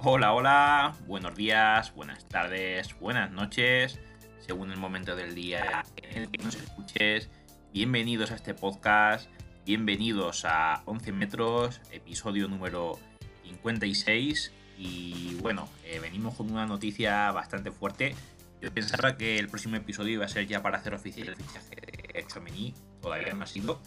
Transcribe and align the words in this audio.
Hola, 0.00 0.32
hola, 0.32 0.96
buenos 1.08 1.34
días, 1.34 1.92
buenas 1.92 2.24
tardes, 2.28 2.96
buenas 3.00 3.32
noches, 3.32 3.98
según 4.38 4.70
el 4.70 4.78
momento 4.78 5.16
del 5.16 5.34
día 5.34 5.84
en 5.96 6.22
el 6.22 6.30
que 6.30 6.38
nos 6.38 6.54
escuches. 6.54 7.28
Bienvenidos 7.72 8.30
a 8.30 8.36
este 8.36 8.54
podcast, 8.54 9.28
bienvenidos 9.66 10.44
a 10.44 10.82
11 10.84 11.10
metros, 11.10 11.80
episodio 11.90 12.46
número 12.46 12.96
56. 13.42 14.52
Y 14.78 15.34
bueno, 15.40 15.68
eh, 15.84 15.98
venimos 15.98 16.36
con 16.36 16.48
una 16.48 16.64
noticia 16.64 17.32
bastante 17.32 17.72
fuerte. 17.72 18.14
Yo 18.62 18.72
pensaba 18.72 19.16
que 19.16 19.40
el 19.40 19.48
próximo 19.48 19.74
episodio 19.74 20.12
iba 20.12 20.26
a 20.26 20.28
ser 20.28 20.46
ya 20.46 20.62
para 20.62 20.78
hacer 20.78 20.94
oficial 20.94 21.26
el 21.26 21.34
fichaje 21.34 21.74
de 22.14 22.24
Chomini, 22.28 22.72
todavía 23.02 23.34
no 23.34 23.42
ha 23.42 23.48
sido. 23.48 23.80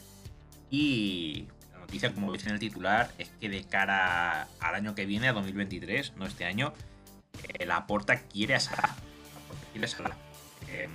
Y 0.70 1.48
noticia, 1.92 2.14
como 2.14 2.32
veis 2.32 2.46
en 2.46 2.54
el 2.54 2.60
titular, 2.60 3.12
es 3.18 3.28
que 3.42 3.50
de 3.50 3.66
cara 3.66 4.48
al 4.62 4.76
año 4.76 4.96
que 4.96 5.06
viene, 5.06 5.28
a 5.28 5.34
2023, 5.34 6.14
no 6.16 6.26
este 6.26 6.46
año, 6.46 6.74
eh, 7.50 7.66
la 7.66 7.86
Porta 7.86 8.22
quiere 8.22 8.56
a 8.56 8.62
Salah. 8.62 8.96
quiere 9.74 9.88
a 9.88 10.18
em, 10.74 10.92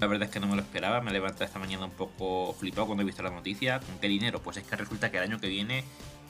la 0.00 0.06
verdad 0.06 0.28
es 0.28 0.30
que 0.30 0.38
no 0.38 0.46
me 0.46 0.54
lo 0.54 0.62
esperaba, 0.62 1.00
me 1.00 1.10
he 1.10 1.12
levantado 1.12 1.44
esta 1.44 1.58
mañana 1.58 1.86
un 1.86 1.90
poco 1.90 2.54
flipado 2.54 2.86
cuando 2.86 3.02
he 3.02 3.04
visto 3.04 3.24
la 3.24 3.30
noticia. 3.30 3.80
¿Con 3.80 3.98
qué 3.98 4.06
dinero? 4.06 4.40
Pues 4.40 4.56
es 4.56 4.62
que 4.62 4.76
resulta 4.76 5.10
que 5.10 5.16
el 5.16 5.24
año 5.24 5.40
que 5.40 5.48
viene 5.48 5.82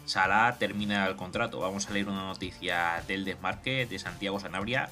Salah 0.06 0.56
termina 0.58 1.06
el 1.06 1.16
contrato. 1.16 1.60
Vamos 1.60 1.91
a 1.91 1.92
leer 1.92 2.08
una 2.08 2.24
noticia 2.24 3.05
del 3.06 3.27
desmarque 3.27 3.84
de 3.84 3.98
Santiago 3.98 4.41
Sanabria 4.41 4.88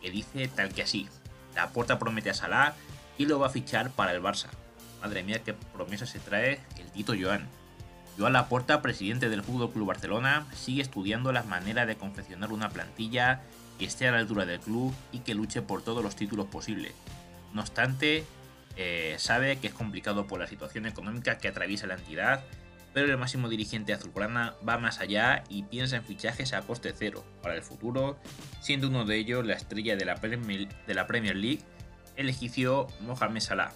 que 0.00 0.12
dice 0.12 0.46
tal 0.46 0.72
que 0.72 0.82
así. 0.82 1.08
La 1.56 1.70
Porta 1.70 1.98
promete 1.98 2.30
a 2.30 2.34
Salah 2.34 2.76
y 3.18 3.26
lo 3.26 3.40
va 3.40 3.48
a 3.48 3.50
fichar 3.50 3.90
para 3.90 4.12
el 4.12 4.22
Barça. 4.22 4.50
Madre 5.00 5.24
mía, 5.24 5.42
qué 5.42 5.52
promesa 5.52 6.06
se 6.06 6.20
trae 6.20 6.60
el 6.78 6.92
Tito 6.92 7.14
Joan. 7.20 7.48
Joan 8.18 8.34
Laporta, 8.34 8.82
presidente 8.82 9.30
del 9.30 9.42
Fútbol 9.42 9.72
Club 9.72 9.88
Barcelona, 9.88 10.46
sigue 10.54 10.82
estudiando 10.82 11.32
las 11.32 11.46
maneras 11.46 11.86
de 11.86 11.96
confeccionar 11.96 12.52
una 12.52 12.68
plantilla 12.68 13.40
que 13.78 13.86
esté 13.86 14.06
a 14.06 14.12
la 14.12 14.18
altura 14.18 14.44
del 14.44 14.60
club 14.60 14.94
y 15.12 15.20
que 15.20 15.34
luche 15.34 15.62
por 15.62 15.82
todos 15.82 16.04
los 16.04 16.14
títulos 16.14 16.46
posibles. 16.46 16.92
No 17.54 17.62
obstante, 17.62 18.24
eh, 18.76 19.16
sabe 19.18 19.58
que 19.58 19.68
es 19.68 19.74
complicado 19.74 20.26
por 20.26 20.40
la 20.40 20.46
situación 20.46 20.86
económica 20.86 21.38
que 21.38 21.48
atraviesa 21.48 21.86
la 21.86 21.94
entidad, 21.94 22.44
pero 22.92 23.10
el 23.10 23.16
máximo 23.16 23.48
dirigente 23.48 23.94
azulgrana 23.94 24.54
va 24.66 24.76
más 24.76 25.00
allá 25.00 25.44
y 25.48 25.62
piensa 25.62 25.96
en 25.96 26.04
fichajes 26.04 26.52
a 26.52 26.62
coste 26.62 26.92
cero 26.96 27.24
para 27.42 27.54
el 27.54 27.62
futuro, 27.62 28.18
siendo 28.60 28.88
uno 28.88 29.06
de 29.06 29.16
ellos 29.16 29.46
la 29.46 29.54
estrella 29.54 29.96
de 29.96 30.04
la 30.04 30.16
Premier, 30.16 30.68
de 30.86 30.94
la 30.94 31.06
Premier 31.06 31.36
League, 31.36 31.62
el 32.16 32.28
egipcio 32.28 32.88
Mohamed 33.00 33.40
Salah. 33.40 33.72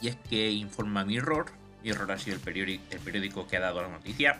Y 0.00 0.08
es 0.08 0.16
que 0.16 0.50
informa 0.50 1.04
Mirror, 1.04 1.59
Mirror 1.82 2.12
ha 2.12 2.18
sido 2.18 2.36
el 2.36 2.42
periódico, 2.42 3.46
que 3.46 3.56
ha 3.56 3.60
dado 3.60 3.82
la 3.82 3.88
noticia, 3.88 4.38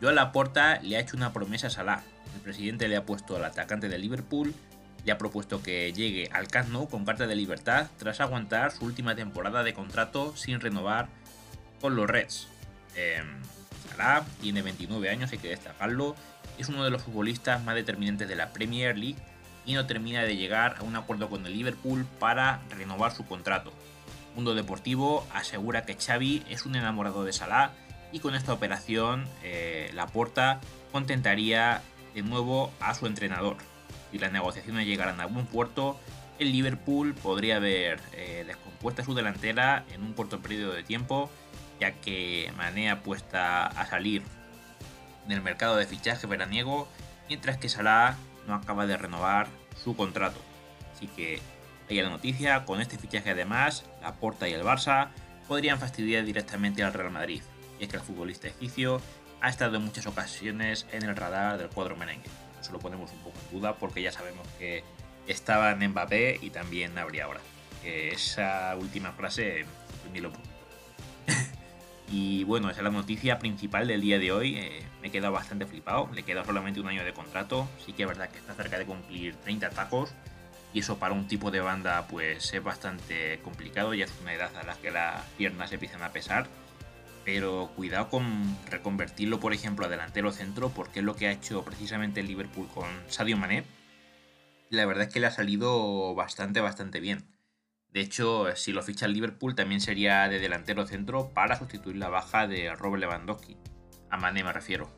Joan 0.00 0.16
Laporta 0.16 0.80
le 0.82 0.96
ha 0.96 1.00
hecho 1.00 1.16
una 1.16 1.32
promesa 1.32 1.68
a 1.68 1.70
Salah. 1.70 2.02
El 2.34 2.40
presidente 2.40 2.88
le 2.88 2.96
ha 2.96 3.06
puesto 3.06 3.36
al 3.36 3.44
atacante 3.44 3.88
de 3.88 3.98
Liverpool, 3.98 4.54
le 5.04 5.12
ha 5.12 5.18
propuesto 5.18 5.62
que 5.62 5.92
llegue 5.92 6.28
al 6.32 6.48
Camp 6.48 6.88
con 6.90 7.04
carta 7.04 7.26
de 7.26 7.36
libertad 7.36 7.88
tras 7.98 8.20
aguantar 8.20 8.72
su 8.72 8.84
última 8.84 9.14
temporada 9.14 9.62
de 9.62 9.74
contrato 9.74 10.34
sin 10.36 10.60
renovar 10.60 11.08
con 11.80 11.94
los 11.94 12.08
Reds. 12.08 12.48
Eh, 12.96 13.22
Salah 13.90 14.24
tiene 14.40 14.62
29 14.62 15.10
años, 15.10 15.30
hay 15.32 15.38
que 15.38 15.48
destacarlo, 15.48 16.16
es 16.58 16.68
uno 16.68 16.84
de 16.84 16.90
los 16.90 17.02
futbolistas 17.02 17.62
más 17.62 17.74
determinantes 17.74 18.28
de 18.28 18.36
la 18.36 18.52
Premier 18.52 18.96
League 18.96 19.18
y 19.64 19.74
no 19.74 19.86
termina 19.86 20.22
de 20.22 20.36
llegar 20.36 20.76
a 20.78 20.82
un 20.82 20.96
acuerdo 20.96 21.28
con 21.28 21.46
el 21.46 21.52
Liverpool 21.52 22.06
para 22.18 22.60
renovar 22.70 23.12
su 23.12 23.26
contrato. 23.26 23.72
Mundo 24.34 24.54
Deportivo 24.54 25.26
asegura 25.32 25.84
que 25.84 25.94
Xavi 25.94 26.44
es 26.48 26.64
un 26.66 26.74
enamorado 26.74 27.24
de 27.24 27.32
Salah 27.32 27.72
y 28.12 28.20
con 28.20 28.34
esta 28.34 28.52
operación 28.52 29.26
eh, 29.42 29.90
Laporta 29.94 30.60
contentaría 30.90 31.82
de 32.14 32.22
nuevo 32.22 32.72
a 32.80 32.94
su 32.94 33.06
entrenador. 33.06 33.56
Si 34.10 34.18
las 34.18 34.32
negociaciones 34.32 34.86
llegaran 34.86 35.20
a 35.20 35.26
buen 35.26 35.46
puerto, 35.46 35.98
el 36.38 36.52
Liverpool 36.52 37.14
podría 37.14 37.56
haber 37.56 38.00
eh, 38.12 38.44
descompuesta 38.46 39.04
su 39.04 39.14
delantera 39.14 39.84
en 39.92 40.02
un 40.02 40.12
corto 40.12 40.40
periodo 40.40 40.72
de 40.72 40.82
tiempo, 40.82 41.30
ya 41.80 41.92
que 41.92 42.52
Mané 42.56 42.90
apuesta 42.90 43.66
a 43.66 43.86
salir 43.86 44.22
del 45.26 45.40
mercado 45.40 45.76
de 45.76 45.86
fichaje 45.86 46.26
veraniego, 46.26 46.88
mientras 47.28 47.56
que 47.58 47.68
Salah 47.68 48.16
no 48.46 48.54
acaba 48.54 48.86
de 48.86 48.96
renovar 48.96 49.48
su 49.82 49.96
contrato. 49.96 50.40
Así 50.94 51.06
que 51.06 51.40
la 52.00 52.08
noticia, 52.08 52.64
con 52.64 52.80
este 52.80 52.96
fichaje 52.96 53.30
además, 53.30 53.84
la 54.00 54.14
Porta 54.14 54.48
y 54.48 54.52
el 54.52 54.62
Barça 54.62 55.08
podrían 55.46 55.78
fastidiar 55.78 56.24
directamente 56.24 56.82
al 56.82 56.94
Real 56.94 57.10
Madrid. 57.10 57.42
Y 57.78 57.84
es 57.84 57.90
que 57.90 57.96
el 57.96 58.02
futbolista 58.02 58.48
egipcio 58.48 59.00
ha 59.40 59.48
estado 59.48 59.76
en 59.76 59.84
muchas 59.84 60.06
ocasiones 60.06 60.86
en 60.92 61.02
el 61.02 61.16
radar 61.16 61.58
del 61.58 61.68
cuadro 61.68 61.96
merengue. 61.96 62.30
Eso 62.60 62.72
lo 62.72 62.78
ponemos 62.78 63.10
un 63.12 63.18
poco 63.18 63.36
en 63.44 63.58
duda 63.58 63.74
porque 63.74 64.00
ya 64.00 64.12
sabemos 64.12 64.46
que 64.58 64.84
estaba 65.26 65.72
en 65.72 65.90
Mbappé 65.90 66.38
y 66.40 66.50
también 66.50 66.96
habría 66.96 67.24
ahora. 67.24 67.40
esa 67.84 68.76
última 68.78 69.12
frase 69.12 69.66
ni 70.12 70.20
lo 70.20 70.30
Y 72.12 72.44
bueno, 72.44 72.70
esa 72.70 72.80
es 72.80 72.84
la 72.84 72.90
noticia 72.90 73.38
principal 73.38 73.88
del 73.88 74.00
día 74.00 74.18
de 74.18 74.30
hoy. 74.30 74.56
Eh, 74.56 74.82
me 75.00 75.08
he 75.08 75.10
quedado 75.10 75.32
bastante 75.32 75.66
flipado. 75.66 76.08
Le 76.14 76.22
queda 76.22 76.44
solamente 76.44 76.78
un 76.78 76.88
año 76.88 77.04
de 77.04 77.12
contrato. 77.12 77.68
Sí 77.84 77.92
que 77.92 78.02
es 78.02 78.08
verdad 78.08 78.28
que 78.28 78.38
está 78.38 78.54
cerca 78.54 78.78
de 78.78 78.84
cumplir 78.84 79.34
30 79.36 79.70
tacos 79.70 80.14
y 80.72 80.80
eso 80.80 80.98
para 80.98 81.14
un 81.14 81.26
tipo 81.26 81.50
de 81.50 81.60
banda 81.60 82.06
pues 82.08 82.52
es 82.52 82.62
bastante 82.62 83.40
complicado, 83.40 83.94
ya 83.94 84.04
es 84.04 84.12
una 84.20 84.34
edad 84.34 84.54
a 84.56 84.62
la 84.62 84.74
que 84.76 84.90
las 84.90 85.22
piernas 85.36 85.72
empiezan 85.72 86.02
a 86.02 86.12
pesar, 86.12 86.46
pero 87.24 87.70
cuidado 87.76 88.08
con 88.08 88.56
reconvertirlo 88.70 89.40
por 89.40 89.52
ejemplo 89.52 89.86
a 89.86 89.88
delantero 89.88 90.32
centro 90.32 90.70
porque 90.70 91.00
es 91.00 91.04
lo 91.04 91.14
que 91.14 91.28
ha 91.28 91.32
hecho 91.32 91.64
precisamente 91.64 92.20
el 92.20 92.26
Liverpool 92.26 92.68
con 92.68 92.88
Sadio 93.08 93.36
Mané. 93.36 93.64
La 94.70 94.86
verdad 94.86 95.04
es 95.04 95.12
que 95.12 95.20
le 95.20 95.26
ha 95.26 95.30
salido 95.30 96.14
bastante, 96.14 96.60
bastante 96.60 97.00
bien. 97.00 97.26
De 97.90 98.00
hecho, 98.00 98.46
si 98.56 98.72
lo 98.72 98.82
ficha 98.82 99.04
el 99.04 99.12
Liverpool 99.12 99.54
también 99.54 99.82
sería 99.82 100.26
de 100.28 100.38
delantero 100.38 100.86
centro 100.86 101.28
para 101.34 101.58
sustituir 101.58 101.96
la 101.96 102.08
baja 102.08 102.46
de 102.46 102.74
Robert 102.74 103.02
Lewandowski. 103.02 103.58
A 104.08 104.16
Mané 104.16 104.42
me 104.42 104.52
refiero. 104.52 104.90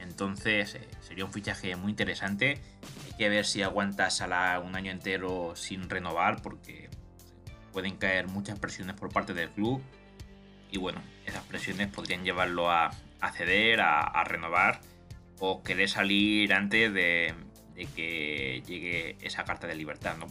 Entonces 0.00 0.74
eh, 0.74 0.88
sería 1.00 1.24
un 1.24 1.32
fichaje 1.32 1.74
muy 1.76 1.90
interesante. 1.90 2.60
Hay 3.06 3.12
que 3.16 3.28
ver 3.28 3.44
si 3.44 3.62
aguanta 3.62 4.10
Salah 4.10 4.60
un 4.60 4.76
año 4.76 4.90
entero 4.90 5.54
sin 5.56 5.88
renovar 5.88 6.42
porque 6.42 6.90
pueden 7.72 7.96
caer 7.96 8.26
muchas 8.28 8.58
presiones 8.58 8.96
por 8.96 9.12
parte 9.12 9.34
del 9.34 9.50
club. 9.50 9.82
Y 10.70 10.78
bueno, 10.78 11.00
esas 11.24 11.44
presiones 11.44 11.88
podrían 11.88 12.24
llevarlo 12.24 12.70
a, 12.70 12.90
ceder, 13.34 13.80
a, 13.80 14.24
renovar 14.24 14.80
o 15.38 15.62
querer 15.62 15.88
salir 15.88 16.52
antes 16.52 16.92
de, 16.92 17.34
que 17.94 18.62
llegue 18.66 19.16
esa 19.20 19.44
carta 19.44 19.66
de 19.66 19.74
libertad. 19.74 20.16
¿no? 20.16 20.26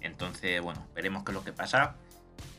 Entonces, 0.00 0.60
bueno, 0.60 0.86
veremos 0.94 1.24
qué 1.24 1.32
es 1.32 1.34
lo 1.34 1.44
que 1.44 1.52
pasa. 1.52 1.96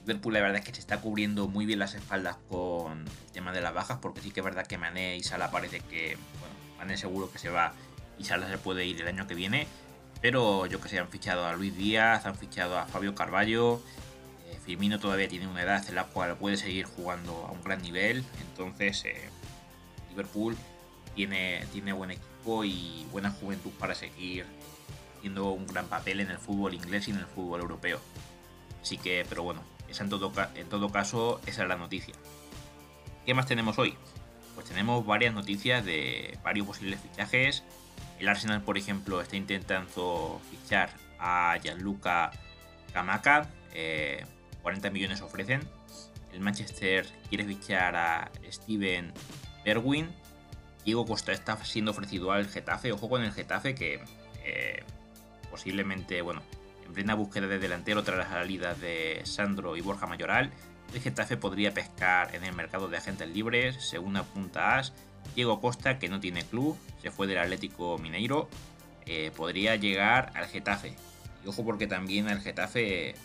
Liverpool 0.08 0.34
la 0.34 0.40
verdad 0.40 0.60
es 0.60 0.66
que 0.66 0.74
se 0.74 0.80
está 0.80 1.02
cubriendo 1.02 1.50
muy 1.50 1.66
bien 1.66 1.80
las 1.80 1.94
espaldas 1.94 2.38
con 2.50 3.02
el 3.02 3.32
tema 3.34 3.52
de 3.52 3.60
las 3.60 3.74
bajas, 3.74 3.98
porque 4.02 4.22
sí 4.22 4.32
que 4.32 4.40
es 4.40 4.44
verdad 4.46 4.66
que 4.66 4.78
Mané 4.78 5.18
y 5.18 5.24
Salah 5.24 5.52
parece 5.52 5.82
que, 5.82 6.18
bueno, 6.40 6.56
Mané 6.78 6.96
seguro 6.96 7.30
que 7.30 7.40
se 7.40 7.50
va 7.50 7.74
y 8.18 8.24
Salah 8.24 8.48
se 8.48 8.58
puede 8.58 8.86
ir 8.86 9.02
el 9.02 9.08
año 9.10 9.28
que 9.28 9.36
viene, 9.36 9.68
pero 10.22 10.66
yo 10.66 10.80
que 10.80 10.88
sé, 10.88 10.98
han 10.98 11.10
fichado 11.10 11.46
a 11.46 11.54
Luis 11.54 11.76
Díaz, 11.76 12.26
han 12.26 12.36
fichado 12.36 12.78
a 12.78 12.86
Fabio 12.86 13.16
Carballo, 13.16 13.82
eh, 14.46 14.58
Firmino 14.64 14.98
todavía 14.98 15.28
tiene 15.28 15.46
una 15.46 15.62
edad 15.62 15.84
en 15.90 15.96
la 15.96 16.06
cual 16.06 16.38
puede 16.38 16.56
seguir 16.56 16.86
jugando 16.86 17.46
a 17.46 17.52
un 17.52 17.62
gran 17.62 17.82
nivel, 17.82 18.24
entonces 18.40 19.04
eh, 19.04 19.30
Liverpool 20.12 20.56
tiene, 21.16 21.66
tiene 21.74 21.92
buen 21.92 22.12
equipo 22.12 22.64
y 22.64 23.06
buena 23.12 23.32
juventud 23.32 23.72
para 23.72 23.94
seguir 23.94 24.46
haciendo 25.18 25.52
un 25.52 25.68
gran 25.68 25.88
papel 25.88 26.22
en 26.22 26.32
el 26.32 26.38
fútbol 26.38 26.76
inglés 26.76 27.10
y 27.10 27.12
en 27.12 27.18
el 27.18 27.26
fútbol 27.26 27.60
europeo. 27.60 28.00
Así 28.82 28.98
que, 28.98 29.26
pero 29.28 29.44
bueno, 29.44 29.62
esa 29.90 30.04
en 30.04 30.10
todo, 30.10 30.32
en 30.56 30.70
todo 30.70 30.90
caso, 30.90 31.42
esa 31.46 31.64
es 31.64 31.68
la 31.68 31.76
noticia. 31.76 32.16
¿Qué 33.26 33.34
más 33.34 33.46
tenemos 33.46 33.78
hoy? 33.78 33.96
Pues 34.56 34.68
tenemos 34.68 35.06
varias 35.06 35.34
noticias 35.34 35.86
de 35.86 36.38
varios 36.44 36.66
posibles 36.66 37.00
fichajes. 37.00 37.64
El 38.20 38.28
Arsenal, 38.28 38.62
por 38.62 38.78
ejemplo, 38.78 39.22
está 39.22 39.36
intentando 39.36 40.42
fichar 40.50 40.90
a 41.20 41.58
Gianluca 41.62 42.32
Kamaka. 42.94 43.50
40 44.62 44.88
eh, 44.88 44.92
millones 44.92 45.22
ofrecen. 45.22 45.62
El 46.34 46.40
Manchester 46.40 47.06
quiere 47.30 47.46
fichar 47.46 47.96
a 47.96 48.32
Steven 48.50 49.14
Berwin. 49.64 50.10
Diego 50.86 51.06
Costa 51.06 51.34
está 51.34 51.64
siendo 51.66 51.92
ofrecido 51.92 52.32
al 52.32 52.48
Getafe. 52.48 52.92
Ojo 52.94 53.10
con 53.10 53.24
el 53.24 53.34
Getafe 53.34 53.76
que 53.76 54.02
eh, 54.44 54.84
posiblemente, 55.52 56.22
bueno, 56.22 56.42
en 56.88 56.94
plena 56.94 57.16
búsqueda 57.16 57.48
de 57.48 57.60
delantero 57.60 58.04
tras 58.04 58.18
las 58.18 58.30
salidas 58.30 58.80
de 58.80 59.22
Sandro 59.26 59.76
y 59.76 59.82
Borja 59.82 60.08
Mayoral, 60.08 60.52
el 60.94 61.02
Getafe 61.02 61.38
podría 61.38 61.74
pescar 61.74 62.34
en 62.34 62.44
el 62.44 62.54
mercado 62.54 62.88
de 62.88 62.98
agentes 62.98 63.28
libres, 63.30 63.76
según 63.80 64.16
apunta 64.18 64.78
As. 64.78 64.94
Diego 65.36 65.60
Costa, 65.60 66.00
que 66.00 66.08
no 66.08 66.20
tiene 66.20 66.44
club, 66.44 66.78
se 67.02 67.12
fue 67.12 67.28
del 67.28 67.40
Atlético 67.40 67.98
Mineiro, 67.98 68.48
eh, 69.06 69.32
podría 69.36 69.76
llegar 69.76 70.32
al 70.36 70.48
Getafe. 70.48 70.96
Y 71.44 71.48
ojo 71.48 71.66
porque 71.66 71.88
también 71.88 72.30
al 72.30 72.42
Getafe, 72.42 73.16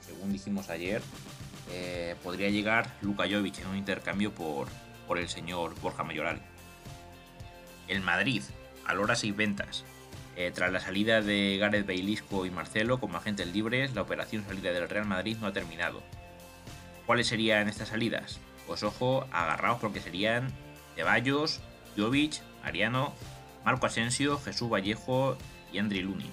según 0.00 0.32
dijimos 0.32 0.70
ayer, 0.70 1.02
eh, 1.70 2.16
podría 2.24 2.48
llegar 2.48 2.90
Luka 3.02 3.24
Jovic 3.30 3.58
en 3.58 3.68
un 3.68 3.76
intercambio 3.76 4.32
por, 4.34 4.68
por 5.06 5.18
el 5.18 5.28
señor 5.28 5.78
Borja 5.80 6.02
Mayoral. 6.02 6.40
El 7.86 8.00
Madrid 8.00 8.42
valora 8.84 9.14
seis 9.14 9.36
ventas. 9.36 9.84
Eh, 10.36 10.52
tras 10.54 10.72
la 10.72 10.80
salida 10.80 11.20
de 11.20 11.58
Gareth 11.58 11.86
Bailisco 11.86 12.46
y 12.46 12.50
Marcelo 12.50 13.00
como 13.00 13.18
agentes 13.18 13.52
libres, 13.52 13.94
la 13.94 14.02
operación 14.02 14.44
salida 14.44 14.72
del 14.72 14.88
Real 14.88 15.06
Madrid 15.06 15.36
no 15.40 15.46
ha 15.46 15.52
terminado. 15.52 16.02
¿Cuáles 17.06 17.26
serían 17.26 17.68
estas 17.68 17.88
salidas? 17.88 18.40
Pues 18.66 18.82
ojo, 18.82 19.26
agarraos 19.32 19.80
porque 19.80 20.00
serían 20.00 20.52
Ceballos, 20.94 21.60
Jovic, 21.96 22.40
Mariano, 22.62 23.12
Marco 23.64 23.86
Asensio, 23.86 24.38
Jesús 24.38 24.70
Vallejo 24.70 25.36
y 25.72 25.78
Andri 25.78 26.02
Lunin. 26.02 26.30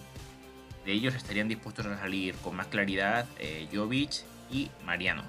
De 0.86 0.94
ellos 0.94 1.16
estarían 1.16 1.48
dispuestos 1.48 1.86
a 1.86 1.98
salir 1.98 2.36
con 2.36 2.56
más 2.56 2.68
claridad 2.68 3.26
eh, 3.40 3.68
Jovic 3.74 4.24
y 4.50 4.70
Mariano. 4.86 5.24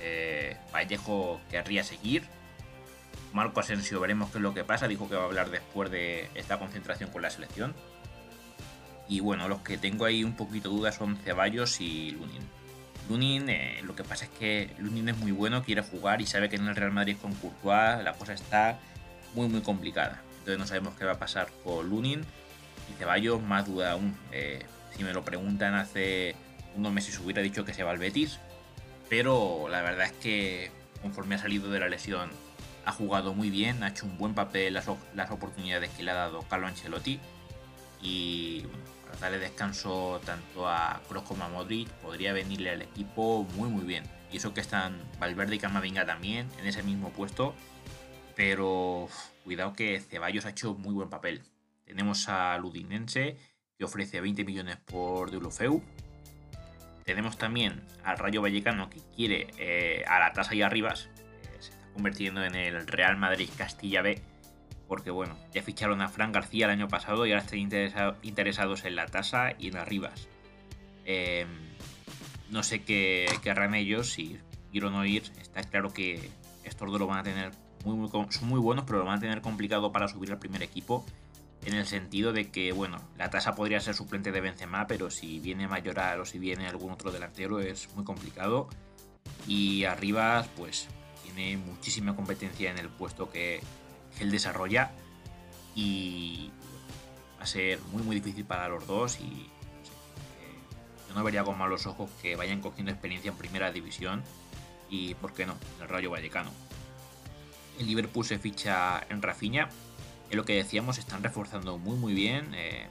Eh, 0.00 0.56
Vallejo 0.72 1.40
querría 1.50 1.84
seguir. 1.84 2.22
Marco 3.32 3.60
Asensio 3.60 4.00
veremos 4.00 4.30
qué 4.30 4.38
es 4.38 4.42
lo 4.42 4.54
que 4.54 4.64
pasa. 4.64 4.88
Dijo 4.88 5.08
que 5.08 5.16
va 5.16 5.22
a 5.22 5.26
hablar 5.26 5.50
después 5.50 5.90
de 5.90 6.30
esta 6.34 6.58
concentración 6.58 7.10
con 7.10 7.22
la 7.22 7.30
selección. 7.30 7.74
Y 9.12 9.20
bueno, 9.20 9.46
los 9.46 9.60
que 9.60 9.76
tengo 9.76 10.06
ahí 10.06 10.24
un 10.24 10.32
poquito 10.32 10.70
dudas 10.70 10.94
son 10.94 11.18
Ceballos 11.18 11.82
y 11.82 12.12
Lunin. 12.12 12.40
Lunin, 13.10 13.50
eh, 13.50 13.82
lo 13.82 13.94
que 13.94 14.04
pasa 14.04 14.24
es 14.24 14.30
que 14.30 14.70
Lunin 14.78 15.10
es 15.10 15.18
muy 15.18 15.32
bueno, 15.32 15.62
quiere 15.62 15.82
jugar 15.82 16.22
y 16.22 16.26
sabe 16.26 16.48
que 16.48 16.56
en 16.56 16.66
el 16.66 16.74
Real 16.74 16.92
Madrid 16.92 17.18
con 17.20 17.34
Courtois 17.34 18.02
la 18.02 18.14
cosa 18.14 18.32
está 18.32 18.78
muy 19.34 19.48
muy 19.48 19.60
complicada. 19.60 20.22
Entonces 20.38 20.58
no 20.58 20.66
sabemos 20.66 20.94
qué 20.94 21.04
va 21.04 21.12
a 21.12 21.18
pasar 21.18 21.48
con 21.62 21.90
Lunin 21.90 22.22
y 22.90 22.94
Ceballos, 22.98 23.42
más 23.42 23.66
duda 23.66 23.92
aún. 23.92 24.16
Eh, 24.32 24.64
si 24.96 25.04
me 25.04 25.12
lo 25.12 25.22
preguntan 25.22 25.74
hace 25.74 26.34
unos 26.74 26.90
meses 26.90 27.18
hubiera 27.18 27.42
dicho 27.42 27.66
que 27.66 27.74
se 27.74 27.82
va 27.82 27.90
al 27.90 27.98
Betis, 27.98 28.38
pero 29.10 29.68
la 29.68 29.82
verdad 29.82 30.06
es 30.06 30.12
que 30.12 30.70
conforme 31.02 31.34
ha 31.34 31.38
salido 31.38 31.70
de 31.70 31.80
la 31.80 31.90
lesión 31.90 32.30
ha 32.86 32.92
jugado 32.92 33.34
muy 33.34 33.50
bien, 33.50 33.82
ha 33.82 33.88
hecho 33.88 34.06
un 34.06 34.16
buen 34.16 34.32
papel 34.32 34.72
las, 34.72 34.86
las 35.14 35.30
oportunidades 35.30 35.90
que 35.90 36.02
le 36.02 36.12
ha 36.12 36.14
dado 36.14 36.40
Carlo 36.48 36.66
Ancelotti 36.66 37.20
y 38.02 38.64
para 39.12 39.30
darle 39.30 39.38
descanso 39.38 40.20
tanto 40.24 40.68
a 40.68 41.00
Kroos 41.08 41.24
como 41.24 41.44
a 41.44 41.48
Modric 41.48 41.88
podría 41.88 42.32
venirle 42.32 42.70
al 42.70 42.82
equipo 42.82 43.44
muy 43.54 43.68
muy 43.68 43.84
bien. 43.84 44.04
Y 44.30 44.38
eso 44.38 44.54
que 44.54 44.60
están 44.60 44.98
Valverde 45.18 45.56
y 45.56 45.58
Camavinga 45.58 46.06
también 46.06 46.48
en 46.58 46.66
ese 46.66 46.82
mismo 46.82 47.10
puesto, 47.10 47.54
pero 48.34 49.08
cuidado 49.44 49.72
que 49.74 50.00
Ceballos 50.00 50.46
ha 50.46 50.50
hecho 50.50 50.74
muy 50.74 50.94
buen 50.94 51.10
papel. 51.10 51.42
Tenemos 51.84 52.28
a 52.28 52.56
Ludinense 52.58 53.36
que 53.76 53.84
ofrece 53.84 54.20
20 54.20 54.44
millones 54.44 54.76
por 54.78 55.30
Deulofeu. 55.30 55.82
Tenemos 57.04 57.36
también 57.36 57.82
al 58.04 58.16
Rayo 58.16 58.40
Vallecano 58.40 58.88
que 58.88 59.00
quiere 59.14 59.48
eh, 59.58 60.04
a 60.06 60.18
la 60.18 60.32
tasa 60.32 60.54
y 60.54 60.62
arribas. 60.62 61.10
Se 61.60 61.72
está 61.72 61.88
convirtiendo 61.92 62.42
en 62.44 62.54
el 62.54 62.86
Real 62.86 63.16
Madrid 63.16 63.50
Castilla 63.56 64.02
B 64.02 64.31
porque 64.92 65.10
bueno, 65.10 65.38
ya 65.54 65.62
ficharon 65.62 66.02
a 66.02 66.08
Fran 66.10 66.32
García 66.32 66.66
el 66.66 66.72
año 66.72 66.86
pasado 66.86 67.24
y 67.24 67.32
ahora 67.32 67.42
están 67.42 67.60
interesados 68.20 68.84
en 68.84 68.94
la 68.94 69.06
tasa 69.06 69.54
y 69.58 69.68
en 69.68 69.78
Arribas. 69.78 70.28
Em, 71.06 71.48
no 72.50 72.62
sé 72.62 72.82
qué 72.82 73.24
querrán 73.42 73.74
ellos, 73.74 74.10
si 74.10 74.38
ir 74.70 74.84
o 74.84 74.90
no 74.90 75.06
ir. 75.06 75.32
Está 75.40 75.62
claro 75.62 75.94
que 75.94 76.28
estos 76.64 76.90
dos 76.90 77.00
lo 77.00 77.06
van 77.06 77.20
a 77.20 77.22
tener 77.22 77.52
muy, 77.86 78.06
son 78.10 78.48
muy 78.48 78.60
buenos, 78.60 78.84
pero 78.84 78.98
lo 78.98 79.06
van 79.06 79.16
a 79.16 79.20
tener 79.20 79.40
complicado 79.40 79.92
para 79.92 80.08
subir 80.08 80.30
al 80.30 80.38
primer 80.38 80.62
equipo. 80.62 81.06
En 81.64 81.72
el 81.72 81.86
sentido 81.86 82.34
de 82.34 82.50
que, 82.50 82.72
bueno, 82.72 82.98
la 83.16 83.30
tasa 83.30 83.54
podría 83.54 83.80
ser 83.80 83.94
suplente 83.94 84.30
de 84.30 84.42
Benzema, 84.42 84.86
pero 84.86 85.10
si 85.10 85.40
viene 85.40 85.68
Mayoral 85.68 86.20
o 86.20 86.26
si 86.26 86.38
viene 86.38 86.68
algún 86.68 86.92
otro 86.92 87.10
delantero 87.10 87.60
es 87.60 87.88
muy 87.94 88.04
complicado. 88.04 88.68
Y 89.46 89.84
Arribas, 89.84 90.48
pues, 90.48 90.86
tiene 91.22 91.56
muchísima 91.56 92.14
competencia 92.14 92.70
en 92.70 92.76
el 92.76 92.90
puesto 92.90 93.30
que, 93.30 93.62
él 94.20 94.30
desarrolla 94.30 94.92
y 95.74 96.50
va 97.38 97.44
a 97.44 97.46
ser 97.46 97.80
muy 97.92 98.02
muy 98.02 98.16
difícil 98.16 98.44
para 98.44 98.68
los 98.68 98.86
dos 98.86 99.18
y 99.20 99.24
eh, 99.24 101.08
yo 101.08 101.14
no 101.14 101.24
vería 101.24 101.44
con 101.44 101.58
malos 101.58 101.86
ojos 101.86 102.10
que 102.20 102.36
vayan 102.36 102.60
cogiendo 102.60 102.92
experiencia 102.92 103.30
en 103.30 103.36
primera 103.36 103.72
división 103.72 104.22
y 104.88 105.14
por 105.14 105.32
qué 105.32 105.46
no, 105.46 105.56
el 105.80 105.88
Rayo 105.88 106.10
Vallecano. 106.10 106.50
El 107.78 107.86
Liverpool 107.86 108.24
se 108.24 108.38
ficha 108.38 109.02
en 109.08 109.22
Rafinha, 109.22 109.70
es 110.28 110.36
lo 110.36 110.44
que 110.44 110.54
decíamos, 110.54 110.98
están 110.98 111.22
reforzando 111.22 111.78
muy 111.78 111.96
muy 111.96 112.12
bien, 112.12 112.52
eh, 112.54 112.86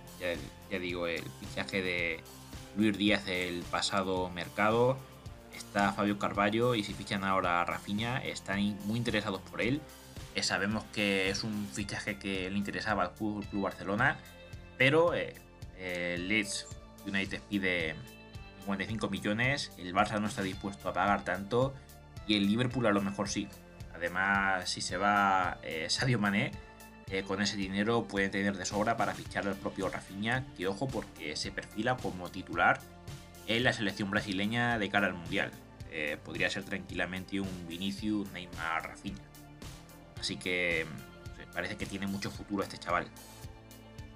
ya, 0.70 0.80
digo, 0.80 1.08
el 1.08 1.24
fichaje 1.40 1.82
de 1.82 2.24
Luis 2.76 2.98
Díaz 2.98 3.28
el 3.28 3.62
pasado 3.64 4.30
mercado, 4.30 4.98
está 5.56 5.94
Fabio 5.94 6.18
Carballo 6.18 6.76
y 6.76 6.84
si 6.84 6.94
fichan 6.94 7.24
ahora 7.24 7.62
a 7.62 7.66
Rafinha 7.66 8.18
están 8.18 8.78
muy 8.86 8.98
interesados 8.98 9.42
por 9.42 9.62
él 9.62 9.82
eh, 10.34 10.44
sabemos 10.44 10.86
que 10.94 11.30
es 11.30 11.44
un 11.44 11.68
fichaje 11.68 12.18
que 12.18 12.50
le 12.50 12.58
interesaba 12.58 13.04
al 13.04 13.14
Club, 13.14 13.46
Barcelona, 13.52 14.18
pero 14.78 15.14
eh, 15.14 15.36
Leeds 16.18 16.68
United 17.06 17.42
pide 17.50 17.96
55 18.60 19.10
millones, 19.10 19.72
el 19.78 19.94
Barça 19.94 20.20
no 20.20 20.28
está 20.28 20.42
dispuesto 20.42 20.88
a 20.88 20.94
pagar 20.94 21.24
tanto 21.26 21.74
y 22.28 22.38
el 22.38 22.48
Liverpool 22.48 22.86
a 22.86 22.92
lo 22.92 23.02
mejor 23.02 23.28
sí. 23.28 23.48
Además, 23.94 24.70
si 24.70 24.82
se 24.82 24.98
va 24.98 25.60
eh, 25.64 25.88
Sadio 25.90 26.20
Mané, 26.20 26.52
con 27.28 27.42
ese 27.42 27.58
dinero 27.58 28.06
puede 28.08 28.30
tener 28.30 28.56
de 28.56 28.64
sobra 28.64 28.96
para 28.96 29.14
fichar 29.14 29.46
al 29.46 29.56
propio 29.56 29.90
Rafinha, 29.90 30.46
que 30.56 30.68
ojo 30.68 30.88
porque 30.88 31.36
se 31.36 31.52
perfila 31.52 31.98
como 31.98 32.30
titular 32.32 32.80
en 33.48 33.66
la 33.66 33.74
selección 33.74 34.10
brasileña 34.10 34.80
de 34.80 34.90
cara 34.90 35.08
al 35.08 35.16
Mundial. 35.16 35.52
podría 36.24 36.50
ser 36.50 36.64
tranquilamente 36.64 37.42
un 37.42 37.68
Vinicius 37.68 38.32
Neymar 38.32 38.88
Rafinha. 38.88 39.31
Así 40.22 40.38
que 40.38 40.86
parece 41.52 41.78
que 41.78 41.88
tiene 41.88 42.06
mucho 42.06 42.30
futuro 42.30 42.62
este 42.62 42.78
chaval. 42.78 43.08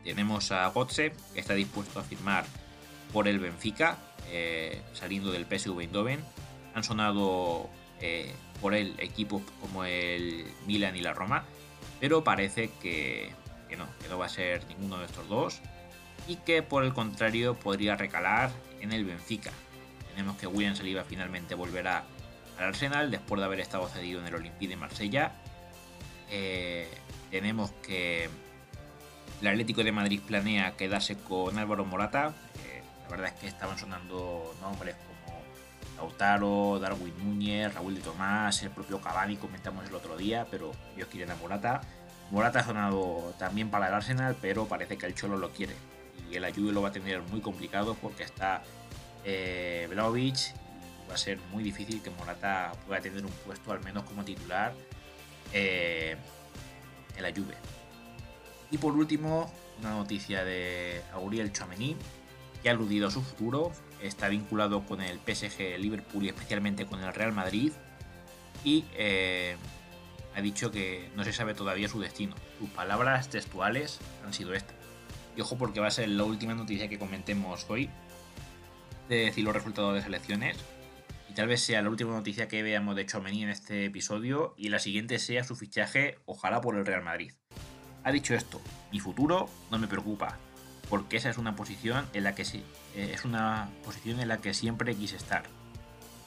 Tenemos 0.03 0.51
a 0.51 0.67
Gotze, 0.67 1.13
que 1.33 1.39
está 1.39 1.55
dispuesto 1.55 1.99
a 1.99 2.03
firmar 2.03 2.45
por 3.11 3.27
el 3.27 3.39
Benfica, 3.39 3.97
eh, 4.29 4.83
saliendo 4.93 5.31
del 5.31 5.45
PSV 5.45 5.79
Eindhoven. 5.81 6.23
Han 6.75 6.83
sonado 6.83 7.71
eh, 8.01 8.31
por 8.61 8.75
él 8.75 8.93
equipos 8.99 9.41
como 9.59 9.83
el 9.83 10.45
Milan 10.67 10.95
y 10.95 11.01
la 11.01 11.13
Roma, 11.13 11.43
pero 11.99 12.23
parece 12.23 12.69
que, 12.79 13.33
no, 13.75 13.87
que 13.99 14.07
no 14.07 14.19
va 14.19 14.27
a 14.27 14.29
ser 14.29 14.63
ninguno 14.67 14.99
de 14.99 15.07
estos 15.07 15.27
dos 15.27 15.59
y 16.27 16.35
que 16.35 16.61
por 16.61 16.83
el 16.83 16.93
contrario 16.93 17.55
podría 17.55 17.95
recalar 17.95 18.51
en 18.79 18.93
el 18.93 19.05
Benfica. 19.05 19.51
Tenemos 20.11 20.37
que 20.37 20.45
William 20.45 20.75
Saliba 20.75 21.03
finalmente 21.03 21.55
volverá 21.55 22.03
al 22.59 22.65
Arsenal 22.65 23.09
después 23.09 23.39
de 23.39 23.45
haber 23.45 23.59
estado 23.59 23.87
cedido 23.87 24.19
en 24.19 24.27
el 24.27 24.35
Olympique 24.35 24.69
de 24.69 24.75
Marsella 24.75 25.33
eh, 26.29 26.87
tenemos 27.31 27.71
que 27.85 28.29
el 29.41 29.47
Atlético 29.47 29.83
de 29.83 29.91
Madrid 29.91 30.21
planea 30.25 30.75
quedarse 30.75 31.17
con 31.17 31.57
Álvaro 31.57 31.85
Morata. 31.85 32.33
La 33.03 33.11
verdad 33.11 33.27
es 33.27 33.39
que 33.39 33.47
estaban 33.47 33.77
sonando 33.77 34.55
nombres 34.61 34.95
como 34.95 35.39
Lautaro, 35.97 36.79
Darwin 36.79 37.13
Núñez, 37.19 37.71
Raúl 37.73 37.95
de 37.95 38.01
Tomás, 38.01 38.63
el 38.63 38.71
propio 38.71 38.99
Cavani, 38.99 39.37
comentamos 39.37 39.87
el 39.87 39.93
otro 39.93 40.17
día, 40.17 40.47
pero 40.49 40.71
ellos 40.95 41.07
quieren 41.09 41.29
a 41.29 41.35
Morata. 41.35 41.81
Morata 42.31 42.59
ha 42.59 42.63
sonado 42.63 43.35
también 43.37 43.69
para 43.69 43.87
el 43.87 43.93
Arsenal, 43.93 44.35
pero 44.41 44.65
parece 44.65 44.97
que 44.97 45.05
el 45.05 45.13
Cholo 45.13 45.37
lo 45.37 45.51
quiere. 45.51 45.75
Y 46.31 46.35
el 46.35 46.43
ayudo 46.43 46.71
lo 46.71 46.81
va 46.81 46.89
a 46.89 46.91
tener 46.91 47.21
muy 47.21 47.41
complicado 47.41 47.95
porque 48.01 48.23
está 48.23 48.63
eh, 49.23 49.87
va 49.95 51.13
a 51.13 51.17
ser 51.17 51.37
muy 51.51 51.63
difícil 51.63 52.01
que 52.01 52.09
Morata 52.09 52.71
pueda 52.87 53.01
tener 53.01 53.23
un 53.23 53.31
puesto 53.45 53.71
al 53.71 53.83
menos 53.83 54.03
como 54.03 54.23
titular 54.23 54.73
eh, 55.53 56.15
en 57.15 57.23
la 57.23 57.29
Juve. 57.29 57.55
Y 58.71 58.77
por 58.77 58.93
último, 58.93 59.51
una 59.79 59.91
noticia 59.91 60.43
de 60.43 61.01
Auriel 61.13 61.51
Chouameni, 61.51 61.95
que 62.61 62.69
ha 62.69 62.71
aludido 62.71 63.07
a 63.07 63.11
su 63.11 63.21
futuro, 63.21 63.71
está 64.01 64.27
vinculado 64.29 64.85
con 64.85 65.01
el 65.01 65.19
PSG, 65.19 65.77
Liverpool 65.79 66.25
y 66.25 66.29
especialmente 66.29 66.85
con 66.85 67.01
el 67.03 67.13
Real 67.13 67.31
Madrid, 67.31 67.71
y 68.63 68.85
eh, 68.95 69.55
ha 70.35 70.41
dicho 70.41 70.71
que 70.71 71.09
no 71.15 71.23
se 71.23 71.31
sabe 71.31 71.53
todavía 71.53 71.87
su 71.87 71.99
destino. 71.99 72.35
Sus 72.59 72.69
palabras 72.69 73.29
textuales 73.29 73.99
han 74.25 74.33
sido 74.33 74.53
estas. 74.53 74.75
Y 75.37 75.41
ojo 75.41 75.57
porque 75.57 75.79
va 75.79 75.87
a 75.87 75.91
ser 75.91 76.09
la 76.09 76.23
última 76.23 76.55
noticia 76.55 76.87
que 76.87 76.97
comentemos 76.97 77.65
hoy 77.69 77.89
de 79.09 79.25
decir 79.25 79.43
los 79.43 79.53
resultados 79.53 79.93
de 79.93 79.99
las 79.99 80.07
elecciones 80.07 80.57
tal 81.35 81.47
vez 81.49 81.61
sea 81.61 81.81
la 81.81 81.89
última 81.89 82.13
noticia 82.13 82.47
que 82.47 82.63
veamos 82.63 82.95
de 82.95 83.05
Chomeni 83.05 83.43
en 83.43 83.49
este 83.49 83.85
episodio 83.85 84.55
y 84.57 84.69
la 84.69 84.79
siguiente 84.79 85.19
sea 85.19 85.43
su 85.43 85.55
fichaje, 85.55 86.17
ojalá 86.25 86.61
por 86.61 86.75
el 86.75 86.85
Real 86.85 87.03
Madrid. 87.03 87.33
Ha 88.05 88.11
dicho 88.11 88.33
esto, 88.33 88.61
mi 88.91 89.01
futuro 89.01 89.49
no 89.69 89.77
me 89.77 89.87
preocupa, 89.87 90.37
porque 90.89 91.17
esa 91.17 91.29
es 91.29 91.37
una 91.37 91.55
posición 91.55 92.07
en 92.13 92.23
la 92.23 92.35
que 92.35 92.45
sí, 92.45 92.63
eh, 92.95 93.11
es 93.13 93.25
una 93.25 93.69
posición 93.83 94.21
en 94.21 94.29
la 94.29 94.37
que 94.37 94.53
siempre 94.53 94.95
quise 94.95 95.17
estar. 95.17 95.43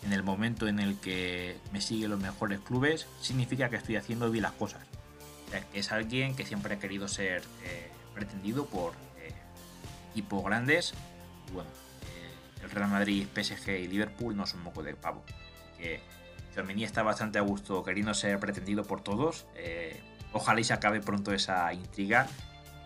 En 0.02 0.12
el 0.12 0.22
momento 0.22 0.68
en 0.68 0.78
el 0.78 1.00
que 1.00 1.56
me 1.72 1.80
siguen 1.80 2.10
los 2.10 2.20
mejores 2.20 2.60
clubes, 2.60 3.06
significa 3.22 3.70
que 3.70 3.76
estoy 3.76 3.96
haciendo 3.96 4.30
bien 4.30 4.42
las 4.42 4.52
cosas. 4.52 4.82
es 5.72 5.90
alguien 5.90 6.36
que 6.36 6.44
siempre 6.44 6.74
ha 6.74 6.78
querido 6.78 7.08
ser 7.08 7.42
eh, 7.64 7.90
pretendido 8.14 8.66
por 8.66 8.92
eh, 9.16 9.32
equipos 10.10 10.44
grandes. 10.44 10.92
Y 11.48 11.52
bueno, 11.52 11.70
Real 12.70 12.90
Madrid, 12.90 13.26
PSG 13.34 13.70
y 13.70 13.88
Liverpool 13.88 14.36
no 14.36 14.46
son 14.46 14.62
moco 14.62 14.82
de 14.82 14.94
pavo. 14.94 15.24
Que 15.76 16.00
Chouameni 16.54 16.84
está 16.84 17.02
bastante 17.02 17.38
a 17.38 17.42
gusto 17.42 17.84
queriendo 17.84 18.14
ser 18.14 18.38
pretendido 18.38 18.84
por 18.84 19.02
todos. 19.02 19.46
Eh, 19.54 20.00
ojalá 20.32 20.60
y 20.60 20.64
se 20.64 20.72
acabe 20.72 21.00
pronto 21.00 21.32
esa 21.32 21.72
intriga 21.72 22.26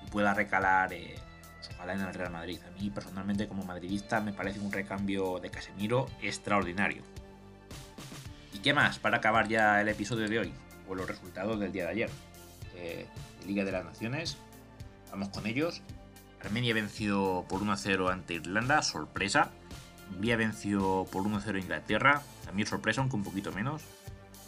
y 0.04 0.10
pueda 0.10 0.34
recalar 0.34 0.92
eh, 0.92 1.14
pues 1.56 1.70
ojalá 1.74 1.94
en 1.94 2.00
el 2.00 2.14
Real 2.14 2.32
Madrid. 2.32 2.58
A 2.66 2.70
mí 2.80 2.90
personalmente 2.90 3.46
como 3.48 3.64
madridista 3.64 4.20
me 4.20 4.32
parece 4.32 4.60
un 4.60 4.72
recambio 4.72 5.38
de 5.38 5.50
Casemiro 5.50 6.08
extraordinario. 6.20 7.02
¿Y 8.52 8.58
qué 8.58 8.74
más 8.74 8.98
para 8.98 9.18
acabar 9.18 9.48
ya 9.48 9.80
el 9.80 9.88
episodio 9.88 10.28
de 10.28 10.38
hoy? 10.38 10.52
Pues 10.86 10.98
los 10.98 11.08
resultados 11.08 11.58
del 11.60 11.72
día 11.72 11.84
de 11.84 11.90
ayer. 11.90 12.10
Eh, 12.76 13.06
Liga 13.46 13.64
de 13.64 13.72
las 13.72 13.84
Naciones. 13.84 14.36
Vamos 15.10 15.28
con 15.28 15.46
ellos. 15.46 15.82
Armenia 16.42 16.74
venció 16.74 17.44
por 17.48 17.60
1-0 17.60 18.10
ante 18.10 18.34
Irlanda, 18.34 18.82
sorpresa. 18.82 19.50
Hungría 20.12 20.36
venció 20.36 21.06
por 21.10 21.24
1-0 21.24 21.60
Inglaterra, 21.60 22.22
también 22.44 22.68
sorpresa, 22.68 23.00
aunque 23.00 23.16
un 23.16 23.24
poquito 23.24 23.50
menos. 23.52 23.82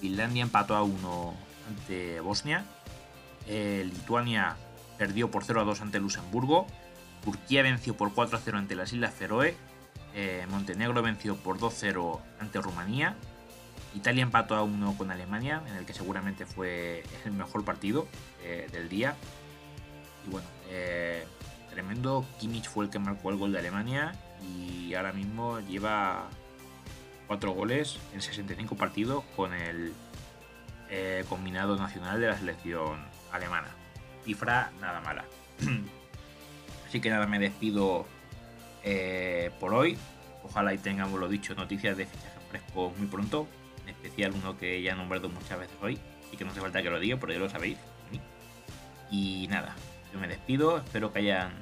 Finlandia 0.01 0.43
empató 0.43 0.77
a 0.77 0.83
1 0.83 1.35
ante 1.69 2.21
Bosnia. 2.21 2.65
Eh, 3.47 3.89
Lituania 3.91 4.57
perdió 4.99 5.31
por 5.31 5.45
0-2 5.45 5.81
ante 5.81 6.01
Luxemburgo. 6.01 6.67
Turquía 7.25 7.63
venció 7.63 7.97
por 7.97 8.13
4-0 8.13 8.59
ante 8.59 8.75
las 8.75 8.93
Islas 8.93 9.15
Feroe. 9.15 9.57
Eh, 10.15 10.47
Montenegro 10.51 11.03
venció 11.03 11.37
por 11.37 11.59
2-0 11.59 12.21
ante 12.41 12.61
Rumanía. 12.61 13.17
Italia 13.95 14.23
empató 14.23 14.57
a 14.57 14.63
1 14.63 14.97
con 14.99 15.11
Alemania, 15.11 15.63
en 15.67 15.77
el 15.77 15.87
que 15.87 15.95
seguramente 15.95 16.47
fue 16.47 17.05
el 17.25 17.33
mejor 17.33 17.65
partido 17.65 18.07
eh, 18.43 18.69
del 18.71 18.89
día. 18.89 19.17
Y 20.27 20.31
bueno, 20.31 20.47
tremendo. 21.71 22.25
Kimmich 22.39 22.69
fue 22.69 22.85
el 22.85 22.91
que 22.91 22.99
marcó 22.99 23.31
el 23.31 23.37
gol 23.37 23.53
de 23.53 23.61
Alemania 23.61 24.13
y 24.57 24.95
ahora 24.95 25.13
mismo 25.13 25.61
lleva 25.61 26.29
4 27.27 27.53
goles 27.53 27.99
en 28.13 28.21
65 28.21 28.77
partidos 28.77 29.25
con 29.37 29.53
el 29.55 29.93
combinado 31.29 31.77
nacional 31.77 32.21
de 32.21 32.29
la 32.29 32.39
selección 32.39 32.99
alemana. 33.33 33.69
Cifra 34.25 34.71
nada 34.81 35.01
mala. 35.01 35.25
Así 36.87 37.01
que 37.01 37.11
nada, 37.11 37.27
me 37.27 37.39
despido 37.39 38.07
eh, 38.85 39.51
por 39.59 39.75
hoy. 39.75 39.99
Ojalá 40.45 40.73
y 40.75 40.79
tengamos 40.79 41.19
lo 41.19 41.29
dicho, 41.29 41.55
noticias 41.55 41.97
de 41.97 42.07
fichajes 42.07 42.43
frescos 42.51 42.97
muy 42.97 43.09
pronto. 43.09 43.49
En 43.83 43.89
especial 43.89 44.33
uno 44.33 44.57
que 44.57 44.81
ya 44.81 44.93
he 44.93 44.95
nombrado 44.95 45.29
muchas 45.29 45.59
veces 45.59 45.77
hoy 45.83 45.99
y 46.31 46.37
que 46.37 46.45
no 46.45 46.53
hace 46.53 46.61
falta 46.61 46.83
que 46.83 46.91
lo 46.91 47.01
diga 47.01 47.17
porque 47.17 47.35
ya 47.35 47.41
lo 47.41 47.51
sabéis. 47.51 47.79
Y 49.11 49.47
nada, 49.49 49.75
yo 50.13 50.21
me 50.21 50.29
despido. 50.29 50.79
Espero 50.79 51.13
que 51.13 51.19
hayan 51.19 51.51
eh, 51.51 51.55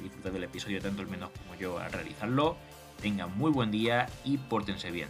disfrutado 0.00 0.34
del 0.34 0.44
episodio 0.44 0.80
tanto 0.80 1.02
al 1.02 1.08
menos 1.08 1.30
como 1.30 1.58
yo 1.58 1.78
al 1.78 1.92
realizarlo. 1.92 2.56
Tengan 3.00 3.36
muy 3.36 3.50
buen 3.50 3.70
día 3.70 4.06
y 4.24 4.38
pórtense 4.38 4.90
bien. 4.90 5.08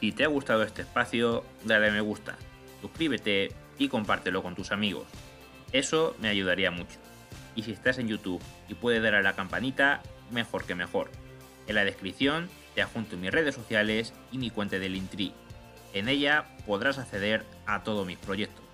Si 0.00 0.12
te 0.12 0.24
ha 0.24 0.28
gustado 0.28 0.62
este 0.62 0.82
espacio, 0.82 1.44
dale 1.64 1.88
a 1.88 1.92
me 1.92 2.00
gusta, 2.00 2.36
suscríbete 2.80 3.52
y 3.78 3.88
compártelo 3.88 4.42
con 4.42 4.54
tus 4.54 4.72
amigos. 4.72 5.06
Eso 5.72 6.16
me 6.20 6.28
ayudaría 6.28 6.70
mucho 6.70 6.98
y 7.54 7.62
si 7.62 7.72
estás 7.72 7.98
en 7.98 8.08
YouTube 8.08 8.42
y 8.68 8.74
puedes 8.74 9.02
dar 9.02 9.14
a 9.14 9.22
la 9.22 9.34
campanita, 9.34 10.02
mejor 10.30 10.64
que 10.64 10.74
mejor. 10.74 11.10
En 11.66 11.74
la 11.74 11.84
descripción 11.84 12.48
te 12.74 12.82
adjunto 12.82 13.16
mis 13.16 13.30
redes 13.30 13.54
sociales 13.54 14.12
y 14.30 14.38
mi 14.38 14.50
cuenta 14.50 14.78
del 14.78 14.96
Intri. 14.96 15.32
En 15.92 16.08
ella 16.08 16.46
podrás 16.66 16.98
acceder 16.98 17.44
a 17.66 17.82
todos 17.82 18.06
mis 18.06 18.18
proyectos. 18.18 18.64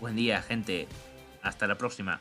Buen 0.00 0.16
día, 0.16 0.42
gente. 0.42 0.88
Hasta 1.42 1.66
la 1.66 1.78
próxima. 1.78 2.20